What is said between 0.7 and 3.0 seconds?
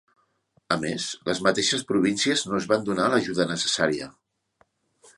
A més, les mateixes províncies no es van